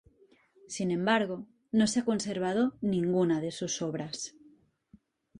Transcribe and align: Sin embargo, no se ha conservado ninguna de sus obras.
Sin 0.67 0.89
embargo, 0.89 1.45
no 1.71 1.85
se 1.85 1.99
ha 1.99 2.05
conservado 2.05 2.75
ninguna 2.81 3.39
de 3.39 3.51
sus 3.51 3.83
obras. 3.83 4.33